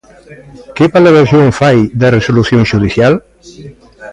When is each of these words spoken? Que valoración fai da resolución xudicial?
Que 0.75 0.85
valoración 0.95 1.45
fai 1.59 1.79
da 2.01 2.13
resolución 2.17 2.61
xudicial? 2.71 3.13